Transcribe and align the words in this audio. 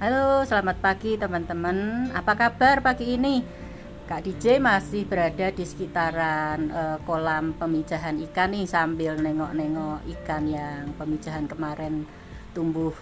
Halo, 0.00 0.40
selamat 0.48 0.80
pagi 0.80 1.20
teman-teman. 1.20 2.08
Apa 2.16 2.32
kabar 2.32 2.80
pagi 2.80 3.20
ini? 3.20 3.44
Kak 4.08 4.24
DJ 4.24 4.56
masih 4.56 5.04
berada 5.04 5.52
di 5.52 5.60
sekitaran 5.60 6.72
uh, 6.72 6.96
kolam 7.04 7.52
pemijahan 7.52 8.16
ikan 8.24 8.48
nih 8.56 8.64
sambil 8.64 9.20
nengok-nengok 9.20 10.00
ikan 10.16 10.48
yang 10.48 10.96
pemijahan 10.96 11.44
kemarin 11.44 12.08
tumbuh 12.56 12.96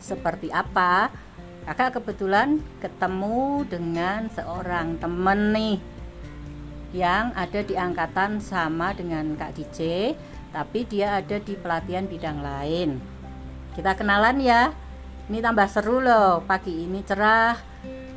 seperti 0.00 0.48
apa. 0.48 1.12
Kakak 1.68 2.00
kebetulan 2.00 2.56
ketemu 2.80 3.68
dengan 3.68 4.32
seorang 4.32 4.96
temen 4.96 5.52
nih 5.52 5.76
yang 6.96 7.36
ada 7.36 7.60
di 7.60 7.76
angkatan 7.76 8.40
sama 8.40 8.96
dengan 8.96 9.36
Kak 9.36 9.60
DJ, 9.60 10.16
tapi 10.56 10.88
dia 10.88 11.20
ada 11.20 11.36
di 11.36 11.52
pelatihan 11.52 12.08
bidang 12.08 12.40
lain. 12.40 12.96
Kita 13.76 13.92
kenalan 13.92 14.40
ya 14.40 14.72
ini 15.30 15.38
tambah 15.38 15.70
seru 15.70 16.02
loh 16.02 16.42
pagi 16.42 16.90
ini 16.90 17.06
cerah 17.06 17.54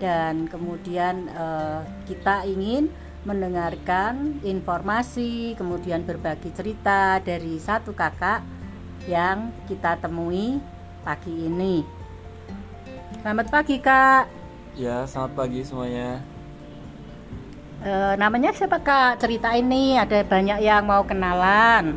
dan 0.02 0.50
kemudian 0.50 1.30
uh, 1.30 1.86
kita 2.10 2.42
ingin 2.50 2.90
mendengarkan 3.22 4.42
informasi 4.42 5.54
kemudian 5.54 6.02
berbagi 6.10 6.50
cerita 6.58 7.22
dari 7.22 7.62
satu 7.62 7.94
kakak 7.94 8.42
yang 9.06 9.54
kita 9.70 10.02
temui 10.02 10.58
pagi 11.06 11.46
ini. 11.46 11.86
Selamat 13.22 13.48
pagi 13.54 13.78
kak. 13.78 14.26
Ya 14.74 15.06
selamat 15.06 15.38
pagi 15.38 15.62
semuanya. 15.62 16.18
Uh, 17.86 18.18
namanya 18.18 18.58
siapa 18.58 18.82
kak? 18.82 19.22
Cerita 19.22 19.54
ini 19.54 20.02
ada 20.02 20.26
banyak 20.26 20.66
yang 20.66 20.82
mau 20.90 21.06
kenalan. 21.06 21.94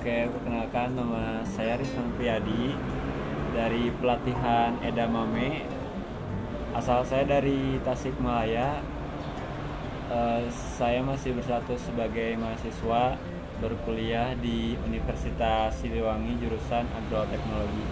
Oke 0.00 0.24
perkenalkan 0.32 0.96
nama 0.96 1.44
saya 1.44 1.76
Rizwan 1.76 2.16
Priyadi 2.16 2.72
dari 3.58 3.90
pelatihan 3.98 4.78
edamame 4.86 5.66
asal 6.78 7.02
saya 7.02 7.26
dari 7.26 7.82
Tasikmalaya 7.82 8.78
uh, 10.14 10.46
saya 10.78 11.02
masih 11.02 11.34
berstatus 11.34 11.90
sebagai 11.90 12.38
mahasiswa 12.38 13.18
berkuliah 13.58 14.38
di 14.38 14.78
Universitas 14.86 15.74
Siliwangi 15.82 16.38
jurusan 16.38 16.86
agroteknologi. 16.86 17.84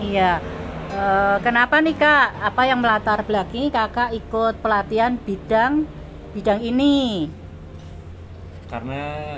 Iya. 0.00 0.40
Uh, 0.88 1.36
kenapa 1.44 1.84
nih 1.84 1.92
kak? 1.92 2.40
Apa 2.40 2.64
yang 2.64 2.80
melatar 2.80 3.20
belakangi 3.28 3.68
kakak 3.68 4.16
ikut 4.16 4.56
pelatihan 4.64 5.20
bidang 5.20 5.84
bidang 6.32 6.64
ini? 6.64 7.28
Karena 8.72 9.36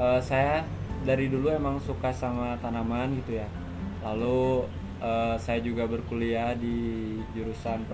uh, 0.00 0.24
saya 0.24 0.64
dari 1.04 1.28
dulu 1.28 1.52
emang 1.52 1.76
suka 1.84 2.08
sama 2.16 2.56
tanaman 2.64 3.20
gitu 3.20 3.36
ya. 3.36 3.48
Lalu 4.00 4.64
uh, 5.06 5.36
saya 5.38 5.62
juga 5.62 5.86
berkuliah 5.86 6.58
di 6.58 7.18
jurusan 7.38 7.86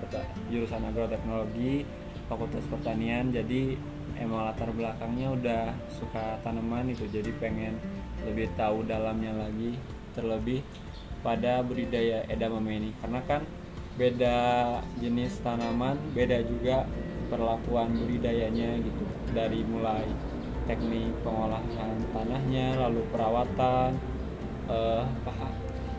jurusan 0.49 0.81
agroteknologi 0.89 1.85
fakultas 2.25 2.65
pertanian. 2.65 3.29
Jadi 3.29 3.77
emang 4.17 4.49
latar 4.49 4.73
belakangnya 4.73 5.27
udah 5.37 5.63
suka 5.93 6.41
tanaman 6.41 6.89
itu. 6.89 7.05
Jadi 7.05 7.29
pengen 7.37 7.77
lebih 8.25 8.49
tahu 8.57 8.81
dalamnya 8.89 9.37
lagi 9.37 9.77
terlebih 10.17 10.65
pada 11.21 11.61
budidaya 11.61 12.25
edamame 12.27 12.81
ini. 12.81 12.91
Karena 12.97 13.21
kan 13.29 13.41
beda 13.93 14.37
jenis 14.97 15.37
tanaman 15.45 16.01
beda 16.17 16.41
juga 16.41 16.89
perlakuan 17.29 17.93
budidayanya 17.93 18.81
gitu. 18.81 19.05
Dari 19.33 19.61
mulai 19.65 20.05
teknik 20.63 21.11
pengolahan 21.27 21.99
tanahnya 22.15 22.79
lalu 22.79 23.03
perawatan 23.11 23.99
uh, 24.71 25.03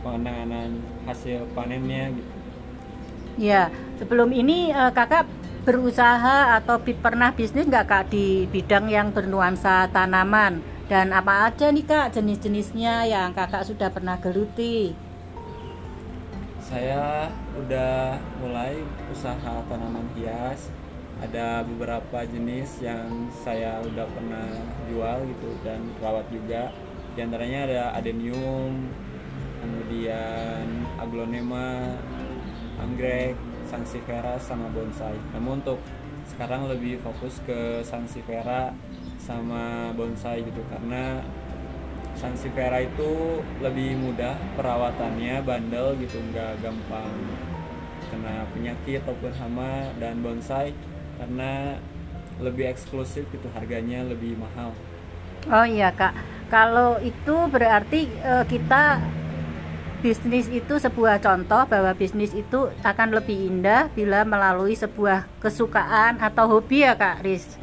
penanganan 0.00 0.80
hasil 1.04 1.48
panennya 1.52 2.12
gitu. 2.12 2.32
Ya, 3.34 3.72
sebelum 3.98 4.30
ini 4.30 4.70
uh, 4.70 4.94
kakak 4.94 5.26
berusaha 5.64 6.60
atau 6.60 6.76
pernah 6.78 7.32
bisnis 7.32 7.64
nggak 7.64 7.86
kak 7.88 8.04
di 8.12 8.44
bidang 8.52 8.86
yang 8.92 9.08
bernuansa 9.10 9.88
tanaman 9.88 10.60
dan 10.84 11.16
apa 11.16 11.48
aja 11.48 11.72
nih 11.72 11.88
kak 11.88 12.12
jenis-jenisnya 12.12 13.08
yang 13.08 13.32
kakak 13.32 13.64
sudah 13.64 13.88
pernah 13.88 14.20
geluti? 14.20 14.92
Saya 16.60 17.32
udah 17.56 18.20
mulai 18.44 18.84
usaha 19.08 19.64
tanaman 19.68 20.04
hias. 20.16 20.68
Ada 21.22 21.64
beberapa 21.64 22.26
jenis 22.26 22.84
yang 22.84 23.30
saya 23.32 23.80
udah 23.80 24.04
pernah 24.12 24.50
jual 24.90 25.24
gitu 25.30 25.50
dan 25.64 25.80
rawat 26.02 26.26
juga. 26.28 26.68
Di 27.14 27.22
antaranya 27.24 27.60
ada 27.64 27.82
adenium, 27.96 28.90
kemudian 29.62 30.63
aglonema 31.14 31.94
anggrek 32.82 33.38
sansifera 33.70 34.34
sama 34.42 34.66
bonsai. 34.74 35.14
Namun 35.30 35.62
untuk 35.62 35.78
sekarang 36.26 36.66
lebih 36.66 36.98
fokus 37.06 37.38
ke 37.46 37.86
sansifera 37.86 38.74
sama 39.22 39.94
bonsai 39.94 40.42
gitu 40.42 40.58
karena 40.66 41.22
sansifera 42.18 42.82
itu 42.82 43.38
lebih 43.62 43.94
mudah 43.94 44.34
perawatannya 44.58 45.38
bandel 45.46 45.94
gitu 46.02 46.18
nggak 46.34 46.58
gampang 46.58 47.14
kena 48.10 48.42
penyakit 48.50 48.98
ataupun 49.06 49.30
hama. 49.38 49.94
Dan 50.02 50.18
bonsai 50.18 50.74
karena 51.22 51.78
lebih 52.42 52.74
eksklusif 52.74 53.22
gitu 53.30 53.46
harganya 53.54 54.02
lebih 54.02 54.34
mahal. 54.34 54.74
Oh 55.46 55.62
iya 55.62 55.94
kak. 55.94 56.10
Kalau 56.50 56.98
itu 56.98 57.36
berarti 57.46 58.10
uh, 58.26 58.42
kita 58.42 58.98
bisnis 60.04 60.52
itu 60.52 60.76
sebuah 60.76 61.16
contoh 61.16 61.64
bahwa 61.64 61.96
bisnis 61.96 62.36
itu 62.36 62.68
akan 62.84 63.16
lebih 63.16 63.48
indah 63.48 63.88
bila 63.96 64.20
melalui 64.20 64.76
sebuah 64.76 65.24
kesukaan 65.40 66.20
atau 66.20 66.44
hobi 66.44 66.84
ya 66.84 66.92
kak 66.92 67.24
Riz? 67.24 67.56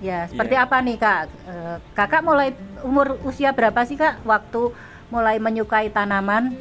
Ya 0.00 0.24
seperti 0.24 0.56
yeah. 0.56 0.64
apa 0.64 0.76
nih 0.80 0.96
kak? 0.96 1.28
E, 1.44 1.54
kakak 1.92 2.24
mulai 2.24 2.56
umur 2.80 3.20
usia 3.28 3.52
berapa 3.52 3.76
sih 3.84 4.00
kak 4.00 4.24
waktu 4.24 4.72
mulai 5.12 5.36
menyukai 5.36 5.92
tanaman? 5.92 6.56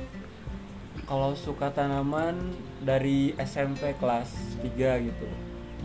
Kalau 1.07 1.31
suka 1.31 1.71
tanaman 1.71 2.35
dari 2.83 3.31
SMP 3.39 3.95
kelas 3.95 4.35
3 4.67 4.99
gitu. 4.99 5.27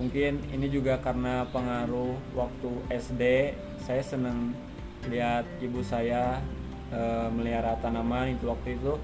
Mungkin 0.03 0.43
ini 0.51 0.67
juga 0.67 0.99
karena 0.99 1.47
pengaruh 1.55 2.19
waktu 2.35 2.71
SD 2.91 3.55
saya 3.79 4.03
seneng 4.03 4.59
lihat 5.07 5.47
ibu 5.63 5.87
saya 5.87 6.43
e, 6.91 7.01
melihara 7.31 7.79
tanaman 7.79 8.35
itu 8.35 8.51
waktu 8.51 8.75
itu 8.75 8.99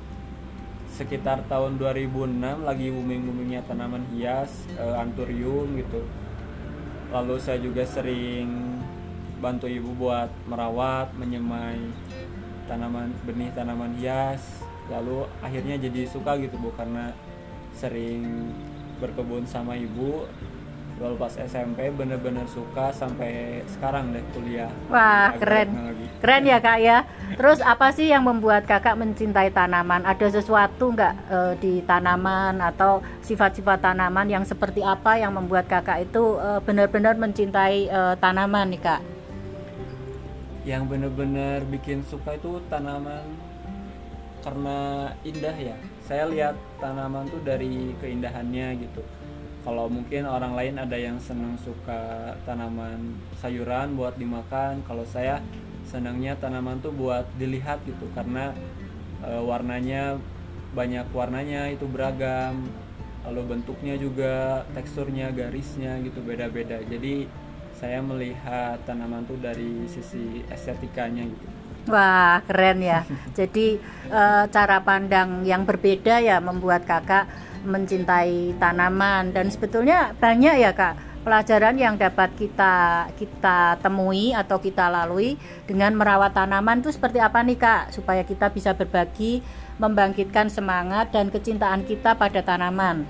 sekitar 0.97 1.45
tahun 1.45 1.77
2006 1.77 2.65
lagi 2.65 2.89
booming-boomingnya 2.89 3.69
tanaman 3.69 4.01
hias 4.17 4.65
uh, 4.81 4.97
anturium 4.97 5.77
gitu. 5.77 6.01
Lalu 7.12 7.37
saya 7.37 7.61
juga 7.61 7.84
sering 7.84 8.81
bantu 9.37 9.69
ibu 9.69 9.93
buat 9.93 10.33
merawat 10.49 11.12
menyemai 11.21 11.84
tanaman 12.65 13.12
benih 13.29 13.53
tanaman 13.53 13.93
hias. 14.01 14.41
Lalu 14.89 15.29
akhirnya 15.45 15.77
jadi 15.77 16.09
suka 16.09 16.41
gitu 16.41 16.57
bu 16.57 16.73
karena 16.73 17.13
sering 17.77 18.49
berkebun 18.97 19.45
sama 19.45 19.77
ibu. 19.77 20.25
Lalu 20.97 21.15
pas 21.21 21.37
SMP 21.37 21.93
bener-bener 21.93 22.49
suka 22.49 22.89
sampai 22.89 23.61
sekarang 23.69 24.17
deh 24.17 24.25
kuliah. 24.33 24.73
Wah 24.89 25.37
keren. 25.37 25.69
keren 26.25 26.49
ya 26.49 26.57
kak 26.57 26.81
ya 26.81 27.05
terus 27.34 27.59
apa 27.59 27.91
sih 27.91 28.06
yang 28.06 28.22
membuat 28.22 28.70
kakak 28.70 28.94
mencintai 28.94 29.50
tanaman? 29.50 30.06
Ada 30.06 30.38
sesuatu 30.38 30.94
nggak 30.94 31.14
e, 31.26 31.38
di 31.59 31.72
tanaman 31.82 32.62
atau 32.62 33.03
sifat-sifat 33.26 33.82
tanaman 33.82 34.31
yang 34.31 34.47
seperti 34.47 34.87
apa 34.87 35.19
yang 35.19 35.34
membuat 35.34 35.66
kakak 35.66 36.06
itu 36.06 36.38
e, 36.38 36.62
benar-benar 36.62 37.19
mencintai 37.19 37.91
e, 37.91 38.00
tanaman 38.22 38.70
nih 38.70 38.81
kak? 38.81 39.03
Yang 40.62 40.82
bener-bener 40.86 41.66
bikin 41.66 42.06
suka 42.06 42.38
itu 42.38 42.62
tanaman 42.70 43.26
karena 44.47 45.10
indah 45.27 45.56
ya. 45.59 45.74
Saya 46.06 46.30
lihat 46.30 46.54
tanaman 46.78 47.27
tuh 47.27 47.42
dari 47.42 47.91
keindahannya 47.98 48.78
gitu. 48.78 49.03
Kalau 49.66 49.91
mungkin 49.91 50.30
orang 50.30 50.54
lain 50.54 50.78
ada 50.78 50.95
yang 50.95 51.18
senang 51.18 51.59
suka 51.59 52.30
tanaman 52.47 53.18
sayuran 53.42 53.98
buat 53.98 54.15
dimakan 54.15 54.78
kalau 54.86 55.03
saya 55.03 55.42
senangnya 55.86 56.34
tanaman 56.36 56.83
tuh 56.83 56.91
buat 56.91 57.24
dilihat 57.38 57.80
gitu 57.86 58.10
karena 58.12 58.50
e, 59.22 59.30
warnanya 59.41 60.18
banyak 60.74 61.06
warnanya 61.15 61.72
itu 61.72 61.86
beragam. 61.88 62.66
Lalu 63.27 63.59
bentuknya 63.59 63.98
juga 63.98 64.62
teksturnya 64.71 65.34
garisnya 65.34 65.98
gitu 66.06 66.22
beda-beda. 66.22 66.78
Jadi 66.86 67.27
saya 67.74 67.98
melihat 67.98 68.78
tanaman 68.86 69.27
tuh 69.27 69.38
dari 69.42 69.86
sisi 69.91 70.47
estetikanya 70.47 71.27
gitu. 71.27 71.47
Wah 71.91 72.42
keren 72.47 72.82
ya. 72.82 73.03
Jadi 73.39 73.78
e, 74.10 74.22
cara 74.50 74.78
pandang 74.82 75.42
yang 75.47 75.66
berbeda 75.66 76.22
ya 76.22 76.39
membuat 76.39 76.86
kakak 76.86 77.27
mencintai 77.66 78.54
tanaman. 78.62 79.34
Dan 79.34 79.50
sebetulnya 79.50 80.15
banyak 80.18 80.54
ya 80.62 80.71
kak 80.74 81.16
pelajaran 81.27 81.75
yang 81.75 81.99
dapat 81.99 82.31
kita 82.39 83.11
kita 83.19 83.83
temui 83.83 84.31
atau 84.31 84.63
kita 84.63 84.87
lalui 84.87 85.34
dengan 85.67 85.91
merawat 85.99 86.31
tanaman 86.39 86.78
itu 86.78 86.95
seperti 86.95 87.19
apa 87.19 87.43
nih 87.43 87.59
kak? 87.59 87.91
Supaya 87.91 88.23
kita 88.23 88.55
bisa 88.55 88.78
berbagi 88.78 89.43
membangkitkan 89.83 90.47
semangat 90.47 91.11
dan 91.11 91.34
kecintaan 91.34 91.83
kita 91.83 92.15
pada 92.15 92.47
tanaman. 92.47 93.03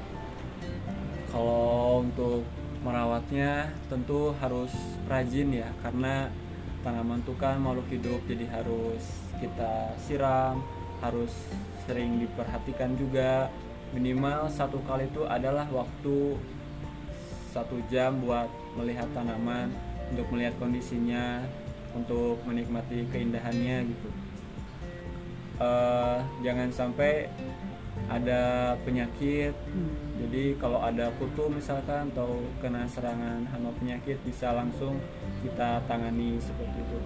Kalau 1.29 2.01
untuk 2.09 2.41
merawatnya 2.81 3.69
tentu 3.93 4.33
harus 4.41 4.73
rajin 5.13 5.53
ya 5.53 5.69
karena 5.85 6.33
tanaman 6.81 7.21
itu 7.21 7.37
kan 7.37 7.61
makhluk 7.61 7.85
hidup 7.93 8.25
jadi 8.25 8.49
harus 8.49 9.29
kita 9.37 9.93
siram 10.01 10.65
harus 11.05 11.37
sering 11.85 12.25
diperhatikan 12.25 12.97
juga. 12.97 13.53
Minimal 13.93 14.49
satu 14.49 14.81
kali 14.89 15.05
itu 15.05 15.29
adalah 15.29 15.69
waktu 15.69 16.41
satu 17.57 17.81
jam 17.89 18.21
buat 18.21 18.53
melihat 18.77 19.09
tanaman 19.17 19.73
untuk 20.13 20.29
melihat 20.29 20.53
kondisinya 20.61 21.41
untuk 21.97 22.37
menikmati 22.45 23.09
keindahannya 23.09 23.89
gitu. 23.89 24.09
Uh, 25.57 26.21
jangan 26.45 26.69
sampai 26.69 27.33
ada 28.13 28.77
penyakit. 28.85 29.57
Hmm. 29.73 29.89
jadi 30.21 30.53
kalau 30.61 30.85
ada 30.85 31.09
kutu 31.17 31.49
misalkan 31.49 32.13
atau 32.13 32.45
kena 32.61 32.85
serangan 32.93 33.49
hama 33.49 33.73
penyakit 33.81 34.21
bisa 34.21 34.53
langsung 34.53 35.01
kita 35.41 35.81
tangani 35.89 36.37
seperti 36.37 36.77
itu. 36.77 36.99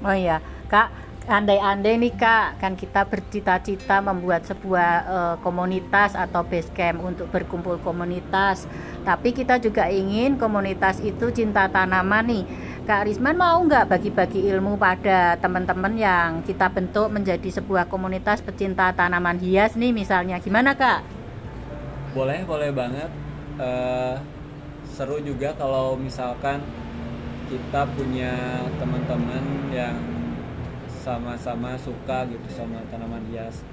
Oh 0.00 0.16
iya 0.16 0.40
kak 0.72 0.88
andai-andai 1.28 2.00
nih 2.00 2.14
kak 2.16 2.56
kan 2.56 2.72
kita 2.72 3.04
bercita-cita 3.04 4.00
membuat 4.00 4.48
sebuah 4.48 4.90
uh, 5.04 5.36
komunitas 5.44 6.16
atau 6.16 6.40
base 6.40 6.72
camp 6.72 7.04
untuk 7.04 7.28
berkumpul 7.28 7.76
komunitas. 7.84 8.64
Tapi 9.04 9.36
kita 9.36 9.60
juga 9.60 9.92
ingin 9.92 10.40
komunitas 10.40 11.04
itu 11.04 11.28
cinta 11.28 11.68
tanaman 11.68 12.24
nih. 12.24 12.44
Kak 12.88 13.04
Risman 13.04 13.36
mau 13.36 13.60
nggak 13.60 13.92
bagi-bagi 13.92 14.48
ilmu 14.48 14.80
pada 14.80 15.36
teman-teman 15.36 15.92
yang 16.00 16.40
kita 16.48 16.72
bentuk 16.72 17.12
menjadi 17.12 17.60
sebuah 17.60 17.84
komunitas 17.92 18.40
pecinta 18.40 18.88
tanaman 18.96 19.36
hias 19.36 19.76
nih 19.76 19.92
misalnya? 19.92 20.40
Gimana 20.40 20.72
Kak? 20.72 21.04
Boleh 22.16 22.48
boleh 22.48 22.72
banget. 22.72 23.12
Uh, 23.60 24.16
seru 24.88 25.20
juga 25.20 25.52
kalau 25.60 26.00
misalkan 26.00 26.64
kita 27.52 27.84
punya 27.92 28.64
teman-teman 28.80 29.44
yang 29.68 30.17
sama-sama 31.08 31.72
suka 31.80 32.28
gitu 32.28 32.44
sama 32.52 32.84
tanaman 32.92 33.24
hias. 33.32 33.64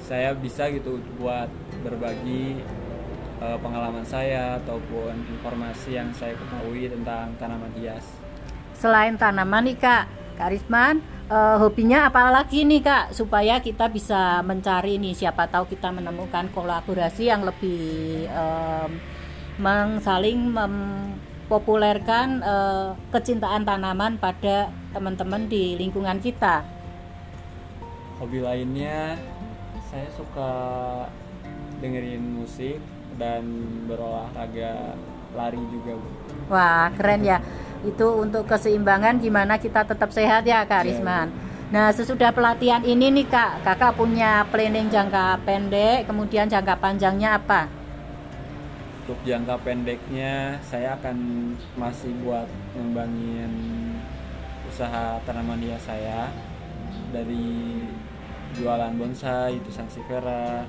Saya 0.00 0.32
bisa 0.32 0.72
gitu 0.72 0.96
buat 1.20 1.52
berbagi 1.84 2.64
uh, 3.44 3.60
pengalaman 3.60 4.00
saya 4.08 4.56
ataupun 4.64 5.12
informasi 5.28 6.00
yang 6.00 6.08
saya 6.16 6.32
ketahui 6.40 6.88
tentang 6.88 7.36
tanaman 7.36 7.68
hias. 7.76 8.08
Selain 8.72 9.12
tanaman 9.20 9.68
nih 9.68 9.76
kak 9.76 10.08
kak 10.40 10.56
Risman 10.56 11.04
uh, 11.28 11.60
hobinya 11.60 12.08
apa 12.08 12.32
lagi 12.32 12.64
nih 12.64 12.80
kak? 12.80 13.12
Supaya 13.12 13.60
kita 13.60 13.92
bisa 13.92 14.40
mencari 14.40 14.96
nih 14.96 15.12
siapa 15.12 15.52
tahu 15.52 15.68
kita 15.68 15.92
menemukan 15.92 16.48
kolaborasi 16.48 17.28
yang 17.28 17.44
lebih 17.44 18.24
um, 18.32 18.96
mengsaling 19.60 20.48
mempopulerkan 20.56 22.40
uh, 22.40 22.96
kecintaan 23.12 23.68
tanaman 23.68 24.16
pada 24.16 24.72
teman-teman 24.90 25.46
di 25.46 25.78
lingkungan 25.78 26.18
kita 26.18 26.62
hobi 28.20 28.44
lainnya 28.44 29.16
saya 29.88 30.06
suka 30.12 30.52
dengerin 31.80 32.20
musik 32.36 32.76
dan 33.16 33.42
berolahraga 33.88 34.94
lari 35.32 35.62
juga 35.72 35.96
Bu. 35.96 36.08
Wah 36.52 36.92
keren 36.94 37.24
ya 37.24 37.40
itu 37.80 38.06
untuk 38.20 38.44
keseimbangan 38.44 39.16
gimana 39.16 39.56
kita 39.56 39.88
tetap 39.88 40.12
sehat 40.12 40.44
ya 40.44 40.68
Kak 40.68 40.84
iya, 40.84 40.88
Risman. 40.92 41.28
Yeah. 41.32 41.48
Nah 41.70 41.86
sesudah 41.96 42.34
pelatihan 42.34 42.84
ini 42.84 43.08
nih 43.14 43.26
Kak, 43.30 43.64
Kakak 43.64 43.96
punya 43.96 44.44
planning 44.52 44.90
jangka 44.90 45.40
pendek, 45.46 46.04
kemudian 46.04 46.50
jangka 46.50 46.76
panjangnya 46.76 47.40
apa? 47.40 47.70
Untuk 49.06 49.22
jangka 49.24 49.56
pendeknya 49.64 50.60
saya 50.66 50.98
akan 51.00 51.16
masih 51.78 52.12
buat 52.20 52.46
ngembangin 52.76 53.79
usaha 54.80 55.20
tanaman 55.28 55.60
hias 55.60 55.84
saya 55.84 56.32
dari 57.12 57.84
jualan 58.56 58.96
bonsai 58.96 59.60
itu 59.60 59.68
sansifera 59.68 60.64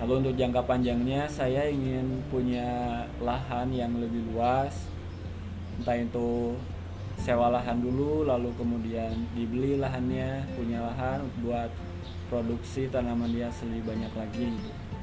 lalu 0.00 0.24
untuk 0.24 0.40
jangka 0.40 0.64
panjangnya 0.64 1.28
saya 1.28 1.68
ingin 1.68 2.24
punya 2.32 3.04
lahan 3.20 3.68
yang 3.76 3.92
lebih 4.00 4.24
luas. 4.32 4.88
Entah 5.76 6.00
itu 6.00 6.56
sewa 7.20 7.52
lahan 7.52 7.84
dulu 7.84 8.24
lalu 8.24 8.56
kemudian 8.56 9.12
dibeli 9.36 9.76
lahannya 9.76 10.48
punya 10.56 10.88
lahan 10.88 11.20
buat 11.44 11.68
produksi 12.32 12.88
tanaman 12.88 13.36
hias 13.36 13.60
lebih 13.68 13.84
banyak 13.84 14.12
lagi. 14.16 14.48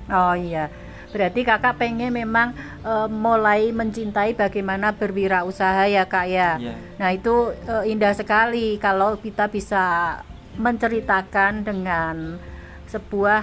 Oh 0.09 0.33
iya 0.33 0.73
Berarti 1.09 1.41
kakak 1.41 1.81
pengen 1.81 2.13
memang 2.13 2.53
e, 2.85 2.93
mulai 3.09 3.73
mencintai 3.73 4.37
bagaimana 4.37 4.93
berwirausaha 4.93 5.89
ya 5.89 6.05
kak 6.05 6.27
ya. 6.29 6.61
Yeah. 6.61 6.77
Nah 7.01 7.09
itu 7.13 7.53
e, 7.65 7.89
indah 7.89 8.13
sekali 8.13 8.77
kalau 8.77 9.17
kita 9.17 9.49
bisa 9.49 10.17
menceritakan 10.59 11.65
dengan 11.65 12.37
sebuah 12.85 13.41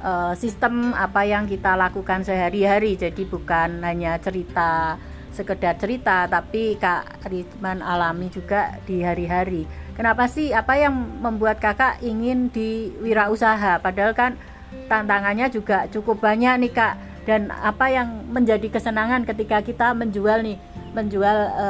e, 0.00 0.12
sistem 0.40 0.96
apa 0.96 1.28
yang 1.28 1.44
kita 1.44 1.76
lakukan 1.76 2.24
sehari-hari. 2.24 2.96
Jadi 2.96 3.28
bukan 3.28 3.84
hanya 3.84 4.16
cerita 4.16 4.96
sekedar 5.32 5.80
cerita, 5.80 6.28
tapi 6.28 6.76
kak 6.76 7.24
Ridman 7.28 7.80
alami 7.80 8.28
juga 8.28 8.76
di 8.84 9.00
hari-hari. 9.00 9.64
Kenapa 9.92 10.24
sih 10.28 10.52
apa 10.56 10.76
yang 10.80 10.92
membuat 11.20 11.60
kakak 11.60 12.00
ingin 12.00 12.48
diwirausaha? 12.48 13.80
Padahal 13.84 14.16
kan 14.16 14.40
tantangannya 14.86 15.48
juga 15.48 15.88
cukup 15.88 16.20
banyak 16.20 16.68
nih 16.68 16.72
kak. 16.72 16.94
Dan 17.22 17.54
apa 17.54 17.86
yang 17.86 18.26
menjadi 18.34 18.66
kesenangan 18.66 19.22
ketika 19.22 19.62
kita 19.62 19.94
menjual 19.94 20.42
nih 20.42 20.58
menjual 20.92 21.38
e, 21.54 21.68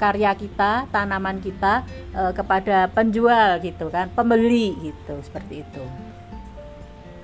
karya 0.00 0.32
kita 0.34 0.88
tanaman 0.90 1.38
kita 1.38 1.84
e, 2.10 2.22
kepada 2.34 2.90
penjual 2.90 3.60
gitu 3.62 3.92
kan 3.92 4.10
pembeli 4.10 4.74
gitu 4.80 5.14
seperti 5.22 5.62
itu. 5.62 5.84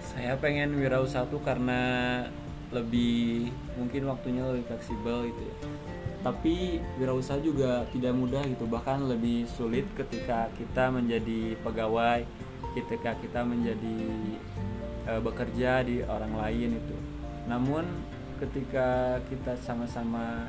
Saya 0.05 0.37
pengen 0.37 0.77
wirausaha 0.77 1.25
tuh 1.27 1.41
karena 1.41 1.81
lebih 2.71 3.51
mungkin 3.75 4.13
waktunya 4.13 4.47
lebih 4.47 4.69
fleksibel 4.71 5.27
gitu 5.27 5.43
ya. 5.43 5.57
Tapi 6.21 6.85
wirausaha 7.01 7.41
juga 7.41 7.89
tidak 7.97 8.13
mudah 8.13 8.45
gitu 8.45 8.69
bahkan 8.69 9.09
lebih 9.09 9.49
sulit 9.57 9.89
ketika 9.97 10.53
kita 10.55 10.93
menjadi 10.93 11.57
pegawai 11.65 12.29
ketika 12.71 13.19
kita 13.19 13.43
menjadi 13.43 13.99
e, 15.11 15.13
bekerja 15.19 15.83
di 15.83 16.07
orang 16.07 16.33
lain 16.39 16.79
itu. 16.79 16.97
Namun 17.51 17.85
ketika 18.39 19.19
kita 19.27 19.59
sama-sama 19.59 20.47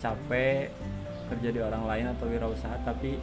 capek 0.00 0.72
kerja 1.28 1.48
di 1.52 1.60
orang 1.60 1.84
lain 1.84 2.06
atau 2.16 2.24
wirausaha 2.26 2.72
tapi 2.88 3.20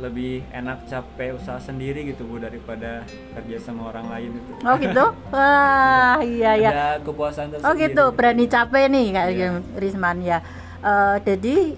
lebih 0.00 0.40
enak 0.54 0.88
capek 0.88 1.36
usaha 1.36 1.60
sendiri 1.60 2.08
gitu 2.08 2.24
bu 2.24 2.40
daripada 2.40 3.04
kerja 3.36 3.56
sama 3.60 3.90
orang 3.92 4.06
lain 4.08 4.30
itu. 4.38 4.52
Oh 4.64 4.76
gitu? 4.80 5.04
Wah 5.34 6.16
iya 6.24 6.56
iya. 6.56 6.70
Ada 6.72 6.88
kepuasan 7.04 7.52
tersendiri. 7.52 7.68
Oh 7.68 7.74
gitu? 7.76 8.04
Berani 8.16 8.46
capek 8.48 8.84
nih 8.88 9.06
kayak 9.12 9.30
yeah. 9.36 9.60
Risman 9.76 10.24
ya. 10.24 10.38
Uh, 10.80 11.20
jadi 11.20 11.76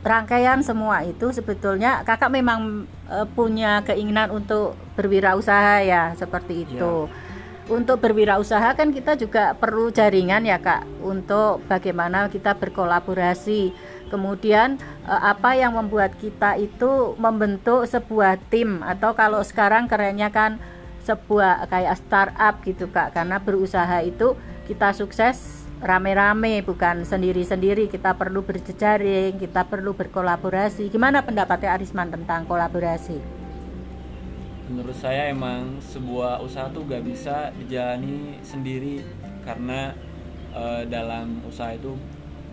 rangkaian 0.00 0.64
semua 0.64 1.04
itu 1.04 1.28
sebetulnya 1.30 2.00
kakak 2.08 2.32
memang 2.32 2.88
uh, 3.12 3.28
punya 3.36 3.84
keinginan 3.84 4.32
untuk 4.32 4.72
berwirausaha 4.96 5.84
ya 5.84 6.16
seperti 6.16 6.64
itu. 6.64 7.10
yeah 7.10 7.30
untuk 7.70 8.02
berwirausaha 8.02 8.74
kan 8.74 8.90
kita 8.90 9.14
juga 9.14 9.54
perlu 9.54 9.94
jaringan 9.94 10.42
ya 10.42 10.58
kak 10.58 10.82
untuk 11.04 11.62
bagaimana 11.70 12.26
kita 12.26 12.58
berkolaborasi. 12.58 13.70
Kemudian 14.10 14.76
eh, 15.06 15.22
apa 15.22 15.54
yang 15.54 15.78
membuat 15.78 16.18
kita 16.18 16.58
itu 16.58 17.14
membentuk 17.16 17.86
sebuah 17.86 18.42
tim? 18.50 18.82
Atau 18.82 19.14
kalau 19.14 19.40
sekarang 19.46 19.86
kerennya 19.86 20.28
kan 20.34 20.58
sebuah 21.02 21.66
kayak 21.66 21.98
startup 21.98 22.54
gitu 22.62 22.86
kak 22.90 23.14
karena 23.14 23.42
berusaha 23.42 24.06
itu 24.06 24.38
kita 24.70 24.94
sukses 24.94 25.66
rame-rame 25.82 26.62
bukan 26.62 27.02
sendiri-sendiri. 27.02 27.90
Kita 27.90 28.14
perlu 28.14 28.42
berjejaring 28.46 29.38
kita 29.38 29.66
perlu 29.66 29.94
berkolaborasi. 29.94 30.90
Gimana 30.90 31.22
pendapatnya 31.22 31.74
Arisman 31.74 32.10
tentang 32.10 32.46
kolaborasi? 32.46 33.41
Menurut 34.72 34.96
saya 34.96 35.28
emang 35.28 35.76
sebuah 35.84 36.40
usaha 36.40 36.72
tuh 36.72 36.88
gak 36.88 37.04
bisa 37.04 37.52
dijalani 37.60 38.40
sendiri 38.40 39.04
karena 39.44 39.92
e, 40.56 40.88
dalam 40.88 41.44
usaha 41.44 41.76
itu 41.76 41.92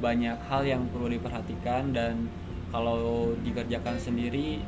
banyak 0.03 0.35
hal 0.51 0.67
yang 0.67 0.83
perlu 0.91 1.07
diperhatikan 1.07 1.95
dan 1.95 2.27
kalau 2.75 3.31
dikerjakan 3.39 3.95
sendiri 3.95 4.59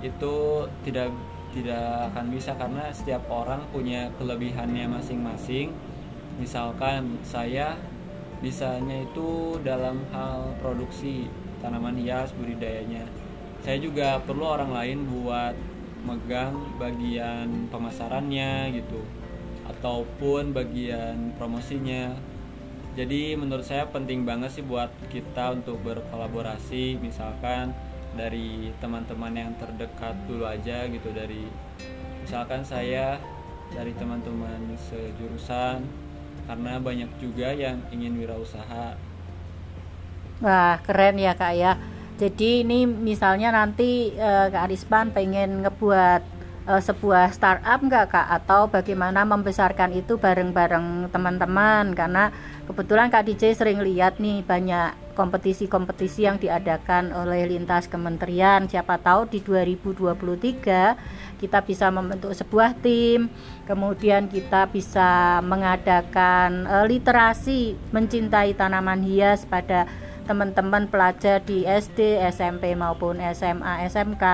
itu 0.00 0.34
tidak 0.80 1.12
tidak 1.52 2.12
akan 2.12 2.32
bisa 2.32 2.56
karena 2.56 2.88
setiap 2.88 3.24
orang 3.28 3.64
punya 3.68 4.08
kelebihannya 4.16 4.88
masing-masing. 4.88 5.72
Misalkan 6.40 7.20
saya 7.20 7.76
bisanya 8.40 9.04
itu 9.04 9.60
dalam 9.60 10.04
hal 10.12 10.56
produksi 10.60 11.28
tanaman 11.60 11.98
hias 12.00 12.32
budidayanya. 12.36 13.04
Saya 13.64 13.82
juga 13.82 14.22
perlu 14.22 14.46
orang 14.46 14.70
lain 14.70 14.98
buat 15.08 15.56
megang 16.06 16.54
bagian 16.78 17.66
pemasarannya 17.70 18.74
gitu 18.76 19.02
ataupun 19.68 20.54
bagian 20.56 21.34
promosinya 21.36 22.14
jadi 22.98 23.38
menurut 23.38 23.62
saya 23.62 23.86
penting 23.86 24.26
banget 24.26 24.58
sih 24.58 24.64
buat 24.66 24.90
kita 25.12 25.54
untuk 25.54 25.78
berkolaborasi 25.86 26.98
misalkan 26.98 27.70
dari 28.18 28.74
teman-teman 28.82 29.30
yang 29.36 29.52
terdekat 29.60 30.16
dulu 30.26 30.48
aja 30.48 30.88
gitu 30.90 31.14
dari 31.14 31.46
misalkan 32.24 32.66
saya 32.66 33.20
dari 33.70 33.92
teman-teman 33.94 34.74
sejurusan 34.90 35.84
karena 36.48 36.80
banyak 36.80 37.10
juga 37.20 37.52
yang 37.52 37.78
ingin 37.92 38.16
wirausaha 38.16 38.96
Wah 40.38 40.78
keren 40.86 41.18
ya 41.18 41.34
kak 41.34 41.54
ya. 41.58 41.74
Jadi 42.18 42.66
ini 42.66 42.82
misalnya 42.82 43.54
nanti 43.54 44.10
uh, 44.18 44.50
kak 44.50 44.66
Arispan 44.66 45.14
pengen 45.14 45.62
ngebuat 45.62 46.22
uh, 46.66 46.82
sebuah 46.82 47.30
startup 47.30 47.78
nggak 47.78 48.10
kak? 48.10 48.26
Atau 48.42 48.66
bagaimana 48.66 49.22
membesarkan 49.22 49.94
itu 49.94 50.18
bareng-bareng 50.18 51.14
teman-teman? 51.14 51.94
Karena 51.94 52.34
kebetulan 52.66 53.06
kak 53.06 53.22
DJ 53.22 53.54
sering 53.54 53.78
lihat 53.86 54.18
nih 54.18 54.42
banyak 54.42 55.14
kompetisi-kompetisi 55.14 56.26
yang 56.26 56.42
diadakan 56.42 57.14
oleh 57.14 57.46
lintas 57.46 57.86
kementerian. 57.86 58.66
Siapa 58.66 58.98
tahu 58.98 59.30
di 59.30 59.38
2023 59.38 61.38
kita 61.38 61.58
bisa 61.62 61.86
membentuk 61.94 62.34
sebuah 62.34 62.82
tim, 62.82 63.30
kemudian 63.62 64.26
kita 64.26 64.66
bisa 64.66 65.38
mengadakan 65.46 66.66
uh, 66.66 66.82
literasi 66.82 67.78
mencintai 67.94 68.58
tanaman 68.58 69.06
hias 69.06 69.46
pada 69.46 70.07
teman-teman 70.28 70.84
pelajar 70.92 71.40
di 71.40 71.64
SD, 71.64 72.20
SMP 72.28 72.76
maupun 72.76 73.16
SMA, 73.32 73.88
SMK 73.88 74.24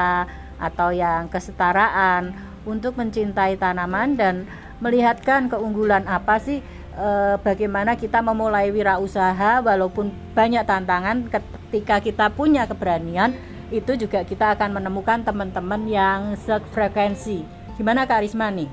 atau 0.59 0.91
yang 0.91 1.31
kesetaraan 1.31 2.35
untuk 2.67 2.99
mencintai 2.99 3.55
tanaman 3.55 4.19
dan 4.19 4.51
melihatkan 4.83 5.47
keunggulan 5.47 6.03
apa 6.11 6.43
sih 6.43 6.59
e, 6.99 7.09
bagaimana 7.47 7.95
kita 7.95 8.19
memulai 8.27 8.75
wirausaha 8.75 9.63
walaupun 9.63 10.11
banyak 10.35 10.67
tantangan 10.67 11.31
ketika 11.31 12.03
kita 12.03 12.27
punya 12.35 12.67
keberanian 12.67 13.31
itu 13.71 13.95
juga 13.95 14.27
kita 14.27 14.59
akan 14.59 14.83
menemukan 14.83 15.23
teman-teman 15.23 15.87
yang 15.87 16.21
sefrekuensi. 16.43 17.47
Gimana 17.79 18.07
Kak 18.07 18.27
Risma 18.27 18.51
nih? 18.51 18.71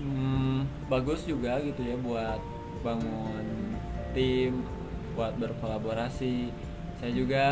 Hmm, 0.00 0.64
bagus 0.88 1.28
juga 1.28 1.60
gitu 1.60 1.80
ya 1.84 1.96
buat 2.00 2.40
bangun 2.82 3.61
tim 4.12 4.64
buat 5.12 5.36
berkolaborasi 5.36 6.48
saya 7.00 7.12
juga 7.12 7.46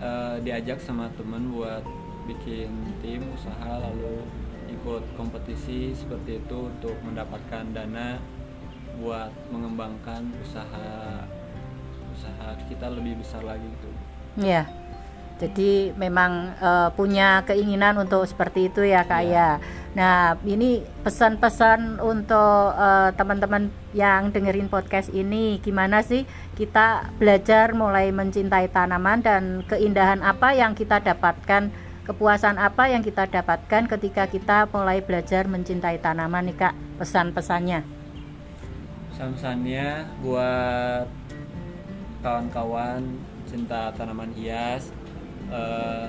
uh, 0.00 0.36
diajak 0.40 0.80
sama 0.80 1.10
teman 1.18 1.52
buat 1.52 1.82
bikin 2.24 2.70
tim 3.02 3.22
usaha 3.34 3.82
lalu 3.82 4.24
ikut 4.66 5.02
kompetisi 5.14 5.94
seperti 5.94 6.42
itu 6.42 6.58
untuk 6.70 6.94
mendapatkan 7.02 7.64
dana 7.70 8.18
buat 8.98 9.30
mengembangkan 9.52 10.32
usaha 10.40 11.22
usaha 12.16 12.48
kita 12.66 12.88
lebih 12.88 13.20
besar 13.20 13.44
lagi 13.44 13.68
gitu. 13.68 13.90
Iya. 14.40 14.64
Jadi 15.36 15.92
memang 16.00 16.56
uh, 16.64 16.88
punya 16.96 17.44
keinginan 17.44 18.00
untuk 18.00 18.24
seperti 18.24 18.72
itu 18.72 18.88
ya 18.88 19.04
Kak 19.04 19.24
ya. 19.28 19.28
ya. 19.28 19.50
Nah, 19.92 20.36
ini 20.48 20.80
pesan-pesan 21.04 22.00
untuk 22.00 22.72
uh, 22.72 23.12
teman-teman 23.12 23.68
yang 23.92 24.32
dengerin 24.32 24.72
podcast 24.72 25.12
ini 25.12 25.60
gimana 25.60 26.00
sih 26.00 26.24
kita 26.56 27.12
belajar 27.20 27.76
mulai 27.76 28.12
mencintai 28.12 28.72
tanaman 28.72 29.20
dan 29.20 29.60
keindahan 29.68 30.24
apa 30.24 30.56
yang 30.56 30.72
kita 30.72 31.04
dapatkan, 31.04 31.68
kepuasan 32.08 32.56
apa 32.56 32.88
yang 32.88 33.04
kita 33.04 33.28
dapatkan 33.28 33.92
ketika 33.92 34.28
kita 34.28 34.68
mulai 34.72 35.04
belajar 35.04 35.44
mencintai 35.44 36.00
tanaman 36.00 36.48
nih 36.48 36.56
Kak. 36.56 36.74
Pesan-pesannya. 36.96 37.84
Pesan-pesannya 39.12 39.88
buat 40.24 41.08
kawan-kawan 42.24 43.04
cinta 43.48 43.92
tanaman 43.96 44.32
hias 44.32 44.92
uh, 45.52 46.08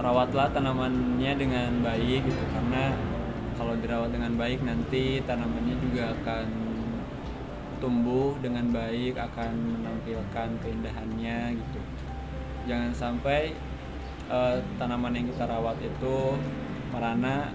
rawatlah 0.00 0.48
tanamannya 0.50 1.32
dengan 1.36 1.70
baik 1.84 2.24
gitu. 2.24 2.44
Karena 2.54 2.94
kalau 3.54 3.76
dirawat 3.76 4.10
dengan 4.14 4.32
baik 4.40 4.64
nanti 4.64 5.20
tanamannya 5.28 5.76
juga 5.84 6.16
akan 6.16 6.46
tumbuh 7.80 8.36
dengan 8.44 8.68
baik 8.72 9.16
akan 9.16 9.52
menampilkan 9.80 10.48
keindahannya 10.60 11.56
gitu. 11.56 11.80
Jangan 12.68 12.92
sampai 12.92 13.56
uh, 14.28 14.60
tanaman 14.76 15.16
yang 15.16 15.26
kita 15.32 15.48
rawat 15.48 15.76
itu 15.80 16.16
merana 16.92 17.52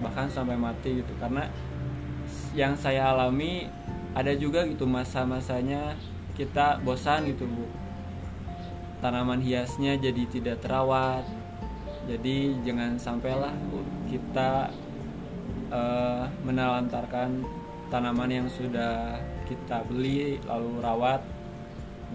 bahkan 0.00 0.28
sampai 0.28 0.56
mati 0.56 1.00
gitu. 1.00 1.12
Karena 1.20 1.48
yang 2.56 2.72
saya 2.76 3.12
alami 3.12 3.68
ada 4.14 4.30
juga 4.32 4.62
gitu 4.64 4.86
masa-masanya 4.86 5.98
kita 6.38 6.78
bosan 6.82 7.26
gitu 7.30 7.46
bu 7.50 7.66
tanaman 9.04 9.44
hiasnya 9.44 10.00
jadi 10.00 10.24
tidak 10.32 10.64
terawat. 10.64 11.28
Jadi 12.08 12.56
jangan 12.64 12.96
sampailah 12.96 13.52
kita 14.08 14.72
uh, 15.68 16.24
menelantarkan 16.40 17.44
tanaman 17.92 18.32
yang 18.32 18.48
sudah 18.48 19.20
kita 19.44 19.84
beli 19.84 20.40
lalu 20.48 20.80
rawat. 20.80 21.20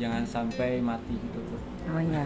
Jangan 0.02 0.26
sampai 0.26 0.82
mati 0.82 1.14
gitu 1.14 1.40
oh 1.94 2.02
iya. 2.02 2.24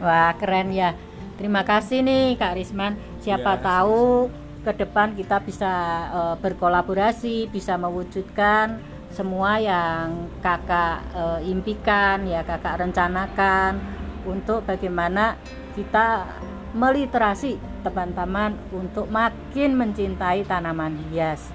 Wah 0.00 0.32
keren 0.40 0.72
ya. 0.72 0.96
Terima 1.36 1.66
kasih 1.68 2.00
nih 2.00 2.40
kak 2.40 2.56
Risman. 2.56 2.96
Siapa 3.20 3.60
ya, 3.60 3.62
tahu 3.62 4.32
ke 4.64 4.72
depan 4.72 5.12
kita 5.12 5.42
bisa 5.44 5.72
uh, 6.12 6.36
berkolaborasi 6.40 7.52
bisa 7.52 7.76
mewujudkan 7.76 8.80
semua 9.08 9.56
yang 9.56 10.28
kakak 10.44 11.00
e, 11.16 11.48
impikan 11.48 12.28
ya 12.28 12.44
kakak 12.44 12.84
rencanakan 12.84 13.97
untuk 14.26 14.66
bagaimana 14.66 15.38
kita 15.76 16.26
meliterasi 16.74 17.56
teman-teman 17.86 18.58
untuk 18.74 19.08
makin 19.08 19.78
mencintai 19.78 20.44
tanaman 20.44 20.98
hias. 21.08 21.48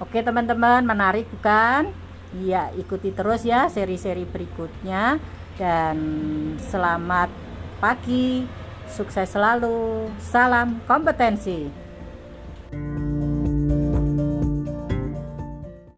Oke 0.00 0.24
teman-teman 0.24 0.84
menarik 0.84 1.28
bukan? 1.28 1.92
Iya 2.30 2.70
ikuti 2.78 3.10
terus 3.10 3.42
ya 3.42 3.66
seri-seri 3.66 4.22
berikutnya 4.24 5.18
dan 5.58 5.96
selamat 6.70 7.28
pagi, 7.82 8.46
sukses 8.86 9.28
selalu, 9.28 10.08
salam 10.22 10.78
kompetensi. 10.86 11.89